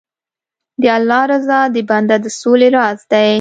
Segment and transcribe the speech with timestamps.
[0.81, 3.29] د الله رضا د بنده د سولې راز دی.